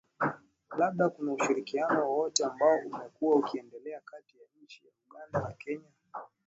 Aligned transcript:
labda 0.77 1.09
kuna 1.09 1.33
ushirikiano 1.33 2.01
wowote 2.09 2.45
ambao 2.45 2.77
umekuwa 2.85 3.35
ukiendelea 3.35 4.01
kati 4.05 4.35
ya 4.37 4.43
nchi 4.63 4.81
ya 4.87 4.91
uganda 5.09 5.39
na 5.47 5.53
kenya 5.53 5.91